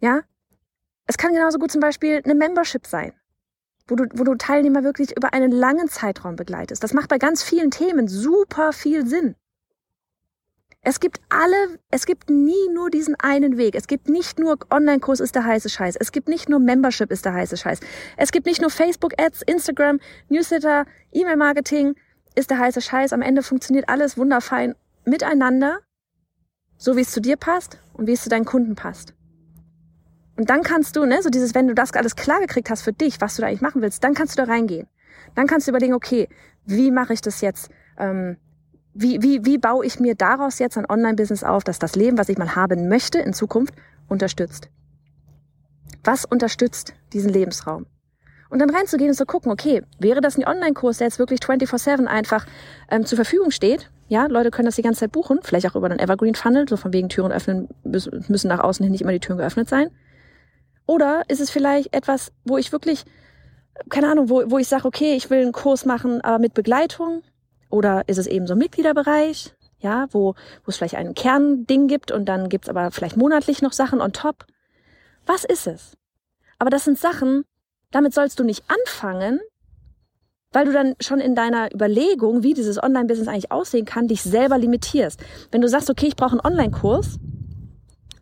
Ja? 0.00 0.22
Es 1.06 1.18
kann 1.18 1.34
genauso 1.34 1.58
gut 1.58 1.70
zum 1.70 1.82
Beispiel 1.82 2.22
eine 2.24 2.34
Membership 2.34 2.86
sein, 2.86 3.12
wo 3.88 3.96
du, 3.96 4.06
wo 4.14 4.24
du 4.24 4.36
Teilnehmer 4.36 4.82
wirklich 4.82 5.14
über 5.14 5.34
einen 5.34 5.52
langen 5.52 5.90
Zeitraum 5.90 6.36
begleitest. 6.36 6.82
Das 6.82 6.94
macht 6.94 7.10
bei 7.10 7.18
ganz 7.18 7.42
vielen 7.42 7.70
Themen 7.70 8.08
super 8.08 8.72
viel 8.72 9.06
Sinn. 9.06 9.36
Es 10.88 11.00
gibt 11.00 11.20
alle, 11.30 11.80
es 11.90 12.06
gibt 12.06 12.30
nie 12.30 12.68
nur 12.72 12.90
diesen 12.90 13.16
einen 13.16 13.56
Weg. 13.58 13.74
Es 13.74 13.88
gibt 13.88 14.08
nicht 14.08 14.38
nur 14.38 14.56
Online-Kurs 14.70 15.18
ist 15.18 15.34
der 15.34 15.44
heiße 15.44 15.68
Scheiß. 15.68 15.96
Es 15.96 16.12
gibt 16.12 16.28
nicht 16.28 16.48
nur 16.48 16.60
Membership 16.60 17.10
ist 17.10 17.24
der 17.24 17.34
heiße 17.34 17.56
Scheiß. 17.56 17.80
Es 18.16 18.30
gibt 18.30 18.46
nicht 18.46 18.60
nur 18.60 18.70
Facebook-Ads, 18.70 19.42
Instagram, 19.42 19.98
Newsletter, 20.28 20.86
E-Mail-Marketing, 21.10 21.96
ist 22.36 22.50
der 22.50 22.60
heiße 22.60 22.80
Scheiß. 22.80 23.12
Am 23.12 23.20
Ende 23.20 23.42
funktioniert 23.42 23.88
alles 23.88 24.16
wunderfein 24.16 24.76
miteinander, 25.04 25.80
so 26.78 26.96
wie 26.96 27.00
es 27.00 27.10
zu 27.10 27.20
dir 27.20 27.36
passt 27.36 27.80
und 27.94 28.06
wie 28.06 28.12
es 28.12 28.22
zu 28.22 28.28
deinen 28.28 28.44
Kunden 28.44 28.76
passt. 28.76 29.12
Und 30.36 30.50
dann 30.50 30.62
kannst 30.62 30.94
du, 30.94 31.04
ne, 31.04 31.20
so 31.20 31.30
dieses, 31.30 31.56
wenn 31.56 31.66
du 31.66 31.74
das 31.74 31.94
alles 31.94 32.14
klar 32.14 32.38
gekriegt 32.38 32.70
hast 32.70 32.82
für 32.82 32.92
dich, 32.92 33.20
was 33.20 33.34
du 33.34 33.42
da 33.42 33.48
eigentlich 33.48 33.60
machen 33.60 33.82
willst, 33.82 34.04
dann 34.04 34.14
kannst 34.14 34.38
du 34.38 34.44
da 34.44 34.52
reingehen. 34.52 34.86
Dann 35.34 35.48
kannst 35.48 35.66
du 35.66 35.72
überlegen, 35.72 35.94
okay, 35.94 36.28
wie 36.64 36.92
mache 36.92 37.12
ich 37.12 37.22
das 37.22 37.40
jetzt? 37.40 37.70
Ähm, 37.98 38.36
wie, 38.98 39.22
wie, 39.22 39.44
wie 39.44 39.58
baue 39.58 39.84
ich 39.84 40.00
mir 40.00 40.14
daraus 40.14 40.58
jetzt 40.58 40.78
ein 40.78 40.88
Online-Business 40.88 41.44
auf, 41.44 41.64
das 41.64 41.78
das 41.78 41.96
Leben, 41.96 42.16
was 42.16 42.28
ich 42.28 42.38
mal 42.38 42.56
haben 42.56 42.88
möchte 42.88 43.18
in 43.18 43.34
Zukunft, 43.34 43.74
unterstützt? 44.08 44.70
Was 46.02 46.24
unterstützt 46.24 46.94
diesen 47.12 47.30
Lebensraum? 47.30 47.86
Und 48.48 48.60
dann 48.60 48.70
reinzugehen 48.70 49.10
und 49.10 49.16
zu 49.16 49.26
gucken, 49.26 49.52
okay, 49.52 49.82
wäre 49.98 50.20
das 50.20 50.38
ein 50.38 50.46
Online-Kurs, 50.46 50.98
der 50.98 51.08
jetzt 51.08 51.18
wirklich 51.18 51.40
24-7 51.40 52.06
einfach 52.06 52.46
ähm, 52.90 53.04
zur 53.04 53.16
Verfügung 53.16 53.50
steht? 53.50 53.90
Ja, 54.08 54.26
Leute 54.26 54.50
können 54.50 54.66
das 54.66 54.76
die 54.76 54.82
ganze 54.82 55.00
Zeit 55.00 55.12
buchen, 55.12 55.40
vielleicht 55.42 55.66
auch 55.66 55.74
über 55.74 55.90
einen 55.90 55.98
Evergreen-Funnel, 55.98 56.68
so 56.68 56.76
von 56.76 56.92
wegen 56.92 57.08
Türen 57.08 57.32
öffnen, 57.32 57.68
müssen 57.82 58.48
nach 58.48 58.60
außen 58.60 58.84
hin 58.84 58.92
nicht 58.92 59.02
immer 59.02 59.12
die 59.12 59.20
Türen 59.20 59.38
geöffnet 59.38 59.68
sein. 59.68 59.90
Oder 60.86 61.22
ist 61.28 61.40
es 61.40 61.50
vielleicht 61.50 61.92
etwas, 61.92 62.32
wo 62.44 62.56
ich 62.56 62.70
wirklich, 62.70 63.04
keine 63.90 64.08
Ahnung, 64.08 64.30
wo, 64.30 64.44
wo 64.48 64.58
ich 64.58 64.68
sage, 64.68 64.86
okay, 64.86 65.14
ich 65.16 65.28
will 65.28 65.42
einen 65.42 65.52
Kurs 65.52 65.84
machen, 65.84 66.20
aber 66.20 66.38
mit 66.38 66.54
Begleitung? 66.54 67.22
Oder 67.70 68.08
ist 68.08 68.18
es 68.18 68.26
eben 68.26 68.46
so 68.46 68.54
ein 68.54 68.58
Mitgliederbereich, 68.58 69.54
ja, 69.78 70.06
wo, 70.10 70.34
wo 70.64 70.68
es 70.68 70.76
vielleicht 70.76 70.96
ein 70.96 71.14
Kernding 71.14 71.88
gibt 71.88 72.10
und 72.10 72.26
dann 72.26 72.48
gibt's 72.48 72.68
aber 72.68 72.90
vielleicht 72.90 73.16
monatlich 73.16 73.62
noch 73.62 73.72
Sachen 73.72 74.00
on 74.00 74.12
top? 74.12 74.46
Was 75.26 75.44
ist 75.44 75.66
es? 75.66 75.96
Aber 76.58 76.70
das 76.70 76.84
sind 76.84 76.98
Sachen, 76.98 77.44
damit 77.90 78.14
sollst 78.14 78.38
du 78.38 78.44
nicht 78.44 78.64
anfangen, 78.68 79.40
weil 80.52 80.64
du 80.64 80.72
dann 80.72 80.94
schon 81.00 81.20
in 81.20 81.34
deiner 81.34 81.72
Überlegung, 81.74 82.42
wie 82.42 82.54
dieses 82.54 82.82
Online-Business 82.82 83.28
eigentlich 83.28 83.52
aussehen 83.52 83.84
kann, 83.84 84.08
dich 84.08 84.22
selber 84.22 84.56
limitierst. 84.56 85.20
Wenn 85.50 85.60
du 85.60 85.68
sagst, 85.68 85.90
okay, 85.90 86.06
ich 86.06 86.16
brauche 86.16 86.32
einen 86.32 86.40
Online-Kurs, 86.40 87.18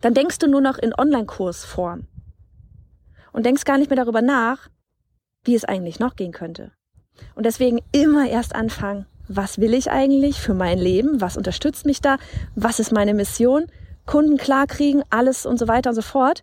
dann 0.01 0.15
denkst 0.15 0.39
du 0.39 0.49
nur 0.49 0.61
noch 0.61 0.79
in 0.79 0.95
Online-Kursform 0.95 2.07
und 3.33 3.47
denkst 3.47 3.65
gar 3.65 3.79
nicht 3.79 3.91
mehr 3.91 4.03
darüber 4.03 4.23
nach, 4.23 4.69
wie 5.45 5.55
es 5.55 5.65
eigentlich 5.65 6.01
noch 6.01 6.17
gehen 6.17 6.33
könnte. 6.33 6.73
Und 7.35 7.47
deswegen 7.47 7.81
immer 7.93 8.29
erst 8.29 8.55
anfangen, 8.55 9.07
was 9.29 9.59
will 9.59 9.75
ich 9.75 9.91
eigentlich 9.91 10.41
für 10.41 10.55
mein 10.55 10.79
Leben? 10.79 11.21
Was 11.21 11.37
unterstützt 11.37 11.87
mich 11.87 12.01
da? 12.01 12.19
Was 12.55 12.79
ist 12.79 12.93
meine 12.93 13.15
Mission? 13.15 13.67
Kunden 14.07 14.37
klarkriegen, 14.37 15.03
alles 15.11 15.47
und 15.47 15.59
so 15.59 15.69
weiter 15.69 15.91
und 15.91 15.97
so 15.97 16.03
fort. 16.03 16.43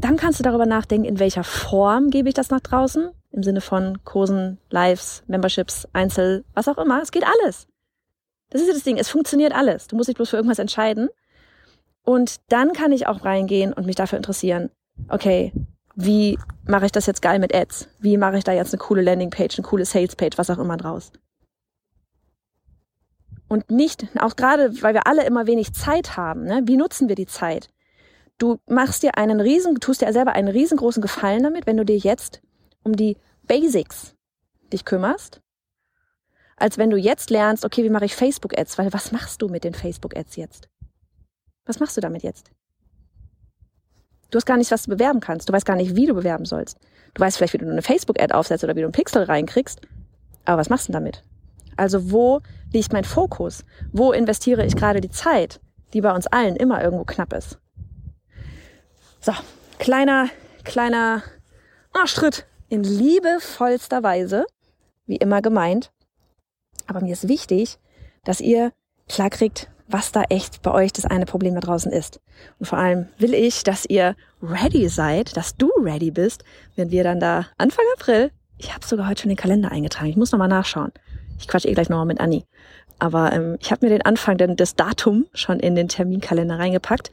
Dann 0.00 0.16
kannst 0.16 0.40
du 0.40 0.42
darüber 0.42 0.66
nachdenken, 0.66 1.06
in 1.06 1.20
welcher 1.20 1.44
Form 1.44 2.10
gebe 2.10 2.28
ich 2.28 2.34
das 2.34 2.50
nach 2.50 2.60
draußen? 2.60 3.10
Im 3.30 3.42
Sinne 3.42 3.60
von 3.60 4.04
Kursen, 4.04 4.58
Lives, 4.70 5.22
Memberships, 5.26 5.86
Einzel, 5.92 6.44
was 6.54 6.68
auch 6.68 6.78
immer. 6.78 7.00
Es 7.00 7.12
geht 7.12 7.24
alles. 7.24 7.68
Das 8.50 8.60
ist 8.60 8.66
ja 8.66 8.74
das 8.74 8.82
Ding. 8.82 8.98
Es 8.98 9.08
funktioniert 9.08 9.54
alles. 9.54 9.86
Du 9.86 9.96
musst 9.96 10.08
dich 10.08 10.16
bloß 10.16 10.30
für 10.30 10.36
irgendwas 10.36 10.58
entscheiden. 10.58 11.08
Und 12.04 12.40
dann 12.48 12.72
kann 12.72 12.92
ich 12.92 13.06
auch 13.06 13.24
reingehen 13.24 13.72
und 13.72 13.86
mich 13.86 13.96
dafür 13.96 14.18
interessieren. 14.18 14.70
Okay, 15.08 15.52
wie 15.94 16.38
mache 16.66 16.86
ich 16.86 16.92
das 16.92 17.06
jetzt 17.06 17.22
geil 17.22 17.38
mit 17.38 17.54
Ads? 17.54 17.88
Wie 18.00 18.16
mache 18.16 18.38
ich 18.38 18.44
da 18.44 18.52
jetzt 18.52 18.74
eine 18.74 18.80
coole 18.80 19.02
Landingpage, 19.02 19.58
eine 19.58 19.66
coole 19.66 19.84
Salespage, 19.84 20.36
was 20.36 20.50
auch 20.50 20.58
immer 20.58 20.76
draus? 20.76 21.12
Und 23.52 23.70
nicht, 23.70 24.06
auch 24.18 24.34
gerade, 24.34 24.80
weil 24.80 24.94
wir 24.94 25.06
alle 25.06 25.26
immer 25.26 25.46
wenig 25.46 25.74
Zeit 25.74 26.16
haben, 26.16 26.44
ne? 26.44 26.62
wie 26.64 26.78
nutzen 26.78 27.10
wir 27.10 27.16
die 27.16 27.26
Zeit? 27.26 27.68
Du 28.38 28.60
machst 28.64 29.02
dir 29.02 29.18
einen 29.18 29.42
riesen, 29.42 29.78
tust 29.78 30.00
dir 30.00 30.10
selber 30.14 30.32
einen 30.32 30.48
riesengroßen 30.48 31.02
Gefallen 31.02 31.42
damit, 31.42 31.66
wenn 31.66 31.76
du 31.76 31.84
dir 31.84 31.98
jetzt 31.98 32.40
um 32.82 32.96
die 32.96 33.18
Basics 33.42 34.14
dich 34.72 34.86
kümmerst, 34.86 35.42
als 36.56 36.78
wenn 36.78 36.88
du 36.88 36.96
jetzt 36.96 37.28
lernst, 37.28 37.66
okay, 37.66 37.84
wie 37.84 37.90
mache 37.90 38.06
ich 38.06 38.16
Facebook-Ads? 38.16 38.78
Weil 38.78 38.90
was 38.94 39.12
machst 39.12 39.42
du 39.42 39.48
mit 39.48 39.64
den 39.64 39.74
Facebook-Ads 39.74 40.36
jetzt? 40.36 40.70
Was 41.66 41.78
machst 41.78 41.98
du 41.98 42.00
damit 42.00 42.22
jetzt? 42.22 42.50
Du 44.30 44.36
hast 44.36 44.46
gar 44.46 44.56
nicht, 44.56 44.70
was 44.70 44.84
du 44.84 44.90
bewerben 44.92 45.20
kannst. 45.20 45.50
Du 45.50 45.52
weißt 45.52 45.66
gar 45.66 45.76
nicht, 45.76 45.94
wie 45.94 46.06
du 46.06 46.14
bewerben 46.14 46.46
sollst. 46.46 46.78
Du 47.12 47.20
weißt 47.20 47.36
vielleicht, 47.36 47.52
wie 47.52 47.58
du 47.58 47.70
eine 47.70 47.82
Facebook-Ad 47.82 48.32
aufsetzt 48.32 48.64
oder 48.64 48.76
wie 48.76 48.80
du 48.80 48.86
einen 48.86 48.92
Pixel 48.92 49.24
reinkriegst. 49.24 49.82
Aber 50.46 50.56
was 50.56 50.70
machst 50.70 50.88
du 50.88 50.92
damit? 50.92 51.22
Also 51.76 52.10
wo 52.10 52.40
liegt 52.72 52.92
mein 52.92 53.04
Fokus? 53.04 53.64
Wo 53.92 54.12
investiere 54.12 54.64
ich 54.64 54.76
gerade 54.76 55.00
die 55.00 55.10
Zeit, 55.10 55.60
die 55.92 56.00
bei 56.00 56.12
uns 56.12 56.26
allen 56.26 56.56
immer 56.56 56.82
irgendwo 56.82 57.04
knapp 57.04 57.32
ist? 57.32 57.58
So, 59.20 59.32
kleiner, 59.78 60.28
kleiner 60.64 61.22
Arschtritt 61.92 62.46
in 62.68 62.82
liebevollster 62.82 64.02
Weise, 64.02 64.46
wie 65.06 65.16
immer 65.16 65.42
gemeint. 65.42 65.92
Aber 66.86 67.00
mir 67.00 67.12
ist 67.12 67.28
wichtig, 67.28 67.78
dass 68.24 68.40
ihr 68.40 68.72
klar 69.08 69.30
kriegt, 69.30 69.68
was 69.88 70.10
da 70.10 70.22
echt 70.30 70.62
bei 70.62 70.72
euch 70.72 70.92
das 70.92 71.04
eine 71.04 71.26
Problem 71.26 71.54
da 71.54 71.60
draußen 71.60 71.92
ist. 71.92 72.20
Und 72.58 72.66
vor 72.66 72.78
allem 72.78 73.08
will 73.18 73.34
ich, 73.34 73.62
dass 73.62 73.84
ihr 73.84 74.16
ready 74.42 74.88
seid, 74.88 75.36
dass 75.36 75.56
du 75.56 75.70
ready 75.78 76.10
bist, 76.10 76.44
wenn 76.76 76.90
wir 76.90 77.04
dann 77.04 77.20
da 77.20 77.46
Anfang 77.58 77.84
April, 77.96 78.30
ich 78.58 78.72
habe 78.74 78.86
sogar 78.86 79.08
heute 79.08 79.22
schon 79.22 79.28
den 79.28 79.36
Kalender 79.36 79.70
eingetragen, 79.70 80.08
ich 80.08 80.16
muss 80.16 80.32
nochmal 80.32 80.48
nachschauen. 80.48 80.92
Ich 81.38 81.48
quatsche 81.48 81.68
eh 81.68 81.74
gleich 81.74 81.88
nochmal 81.88 82.06
mit 82.06 82.20
Anni. 82.20 82.44
Aber 82.98 83.32
ähm, 83.32 83.56
ich 83.60 83.70
habe 83.72 83.84
mir 83.84 83.90
den 83.90 84.02
Anfang, 84.02 84.38
denn 84.38 84.56
das 84.56 84.76
Datum 84.76 85.26
schon 85.34 85.58
in 85.58 85.74
den 85.74 85.88
Terminkalender 85.88 86.58
reingepackt. 86.58 87.10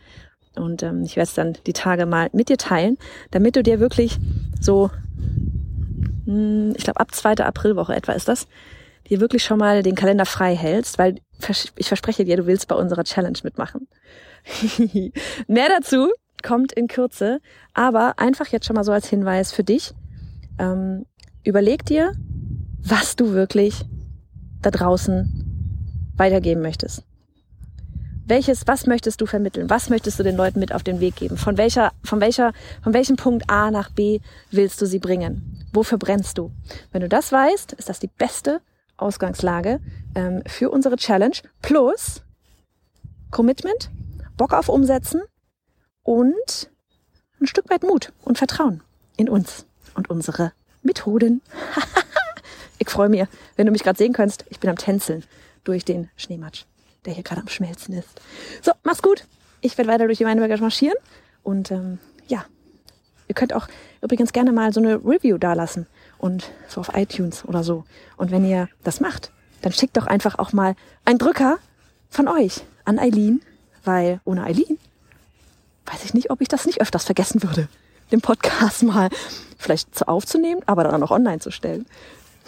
Und 0.56 0.84
ähm, 0.84 1.04
ich 1.04 1.16
werde 1.16 1.28
es 1.28 1.34
dann 1.34 1.58
die 1.66 1.74
Tage 1.74 2.06
mal 2.06 2.30
mit 2.34 2.50
dir 2.50 2.58
teilen, 2.58 2.98
damit 3.32 3.56
du 3.56 3.64
dir 3.64 3.80
wirklich 3.80 4.18
so, 4.60 4.92
mh, 6.26 6.34
hm, 6.34 6.74
ich 6.76 6.84
glaube 6.84 7.00
ab 7.00 7.14
2. 7.14 7.38
Aprilwoche 7.38 7.96
etwa 7.96 8.12
ist 8.12 8.28
das, 8.28 8.48
dir 9.10 9.20
wirklich 9.20 9.44
schon 9.44 9.58
mal 9.58 9.84
den 9.84 9.96
Kalender 9.96 10.26
frei 10.26 10.56
hältst, 10.56 11.00
weil 11.00 11.16
ich 11.78 11.88
verspreche 11.88 12.26
dir, 12.26 12.38
du 12.38 12.46
willst 12.46 12.68
bei 12.68 12.76
unserer 12.76 13.04
Challenge 13.04 13.40
mitmachen. 13.44 13.88
Mehr 15.48 15.70
dazu 15.70 16.12
kommt 16.44 16.72
in 16.74 16.88
Kürze, 16.88 17.40
aber 17.74 18.14
einfach 18.18 18.48
jetzt 18.48 18.66
schon 18.66 18.76
mal 18.76 18.84
so 18.84 18.92
als 18.92 19.10
Hinweis 19.10 19.52
für 19.52 19.64
dich. 19.64 19.94
Ähm, 20.58 21.06
überleg 21.44 21.86
dir, 21.86 22.14
was 22.84 23.16
du 23.16 23.34
wirklich 23.34 23.86
da 24.62 24.72
draußen 24.72 26.14
weitergeben 26.18 26.62
möchtest. 26.62 27.04
Welches, 28.26 28.68
was 28.68 28.86
möchtest 28.86 29.22
du 29.22 29.26
vermitteln? 29.26 29.72
Was 29.72 29.90
möchtest 29.90 30.20
du 30.20 30.24
den 30.24 30.36
Leuten 30.36 30.60
mit 30.60 30.72
auf 30.72 30.84
den 30.84 31.00
Weg 31.00 31.16
geben? 31.16 31.36
Von 31.36 31.58
welcher, 31.58 31.94
von 32.04 32.22
welcher, 32.22 32.54
von 32.84 32.94
welchem 32.94 33.16
Punkt 33.16 33.50
A 33.50 33.72
nach 33.72 33.90
B 33.90 34.20
willst 34.52 34.80
du 34.82 34.86
sie 34.86 35.00
bringen? 35.00 35.66
Wofür 35.74 35.98
brennst 35.98 36.38
du? 36.38 36.52
Wenn 36.92 37.02
du 37.02 37.10
das 37.10 37.32
weißt, 37.32 37.74
ist 37.74 37.90
das 37.90 38.00
die 38.00 38.10
beste 38.20 38.62
Ausgangslage 38.98 39.80
ähm, 40.14 40.44
für 40.46 40.70
unsere 40.70 40.98
Challenge 40.98 41.38
plus 41.64 42.22
Commitment, 43.32 43.90
Bock 44.38 44.54
auf 44.54 44.70
Umsetzen 44.70 45.22
und 46.04 46.70
ein 47.42 47.48
Stück 47.48 47.70
weit 47.70 47.84
Mut 47.84 48.14
und 48.24 48.38
Vertrauen 48.38 48.84
in 49.18 49.28
uns 49.28 49.66
und 49.96 50.10
unsere 50.10 50.52
Methoden. 50.84 51.42
ich 52.80 52.90
freue 52.90 53.10
mich, 53.10 53.24
wenn 53.56 53.66
du 53.66 53.72
mich 53.72 53.84
gerade 53.84 53.98
sehen 53.98 54.14
kannst. 54.14 54.46
Ich 54.50 54.60
bin 54.60 54.70
am 54.70 54.78
Tänzeln 54.78 55.24
durch 55.64 55.86
den 55.86 56.10
Schneematsch, 56.16 56.64
der 57.06 57.14
hier 57.14 57.24
gerade 57.24 57.42
am 57.42 57.48
Schmelzen 57.48 57.94
ist. 57.94 58.22
So, 58.62 58.72
mach's 58.84 59.02
gut. 59.02 59.26
Ich 59.62 59.78
werde 59.78 59.92
weiter 59.92 60.06
durch 60.06 60.18
die 60.18 60.26
Weinberger 60.26 60.58
marschieren 60.58 60.98
und 61.44 61.70
ähm, 61.70 62.00
ja, 62.28 62.46
ihr 63.28 63.36
könnt 63.36 63.54
auch 63.54 63.68
übrigens 64.02 64.32
gerne 64.32 64.52
mal 64.54 64.74
so 64.74 64.80
eine 64.80 64.96
Review 64.96 65.38
dalassen 65.38 65.86
und 66.18 66.52
so 66.70 66.80
auf 66.80 66.96
iTunes 66.96 67.44
oder 67.46 67.64
so. 67.64 67.84
Und 68.16 68.32
wenn 68.32 68.46
ihr 68.46 68.70
das 68.84 69.02
macht, 69.02 69.32
dann 69.62 69.74
schickt 69.74 69.98
doch 69.98 70.08
einfach 70.08 70.40
auch 70.40 70.54
mal 70.54 70.76
einen 71.04 71.20
Drücker 71.20 71.58
von 72.10 72.28
euch 72.30 72.62
an 72.86 73.00
Eileen, 73.00 73.42
weil 73.84 74.22
ohne 74.24 74.44
Eileen 74.44 74.78
weiß 75.86 76.06
ich 76.06 76.14
nicht, 76.14 76.32
ob 76.32 76.40
ich 76.42 76.48
das 76.48 76.66
nicht 76.66 76.82
öfters 76.82 77.04
vergessen 77.04 77.44
würde, 77.44 77.68
den 78.12 78.22
Podcast 78.22 78.84
mal 78.84 79.10
vielleicht 79.58 79.94
zu 79.96 80.08
aufzunehmen, 80.08 80.62
aber 80.66 80.84
dann 80.84 81.04
auch 81.04 81.12
online 81.12 81.40
zu 81.40 81.52
stellen. 81.52 81.86